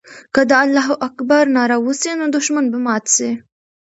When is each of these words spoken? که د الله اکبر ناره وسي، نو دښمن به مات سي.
که 0.33 0.41
د 0.49 0.51
الله 0.63 0.89
اکبر 1.07 1.43
ناره 1.57 1.77
وسي، 1.85 2.11
نو 2.19 2.25
دښمن 2.35 2.65
به 2.71 2.79
مات 2.85 3.05
سي. 3.15 3.29